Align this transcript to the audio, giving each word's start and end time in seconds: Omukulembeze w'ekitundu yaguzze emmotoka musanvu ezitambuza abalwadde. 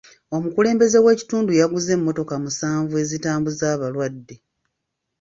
Omukulembeze 0.35 0.97
w'ekitundu 1.05 1.51
yaguzze 1.59 1.91
emmotoka 1.97 2.33
musanvu 2.43 2.93
ezitambuza 3.03 3.65
abalwadde. 3.75 4.35